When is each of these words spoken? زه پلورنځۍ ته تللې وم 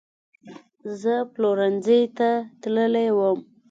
زه 1.01 1.13
پلورنځۍ 1.33 2.01
ته 2.17 2.29
تللې 2.61 3.07
وم 3.17 3.39